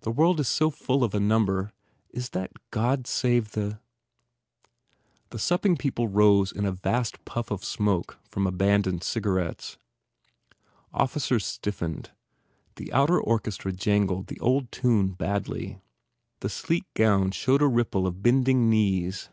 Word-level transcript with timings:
The 0.00 0.10
world 0.10 0.40
is 0.40 0.48
so 0.48 0.68
full 0.70 1.04
of 1.04 1.14
a 1.14 1.20
number 1.20 1.72
Is 2.10 2.30
that 2.30 2.50
God 2.72 3.06
save 3.06 3.52
the" 3.52 3.78
The 5.30 5.38
supping 5.38 5.76
people 5.76 6.08
rose 6.08 6.50
in 6.50 6.64
a 6.66 6.72
vast 6.72 7.24
puff 7.24 7.52
of 7.52 7.62
smoke 7.64 8.18
from 8.28 8.48
abandoned 8.48 9.04
cigarettes. 9.04 9.78
Officers 10.92 11.46
stif 11.46 11.80
131 11.80 12.02
THE 12.04 12.06
FAIR 12.06 12.14
REWARDS 12.16 12.54
fened. 12.56 12.74
The 12.74 12.92
outer 12.92 13.20
orchestra 13.20 13.72
jangled 13.72 14.26
the 14.26 14.40
old 14.40 14.72
tune 14.72 15.12
badly. 15.12 15.78
The 16.40 16.48
sleek 16.48 16.92
gowns 16.94 17.36
showed 17.36 17.62
a 17.62 17.68
ripple 17.68 18.08
of 18.08 18.24
bending 18.24 18.68
knees. 18.68 19.28